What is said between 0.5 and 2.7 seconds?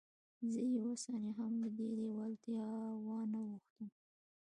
زه یوه ثانیه هم له دې لېوالتیا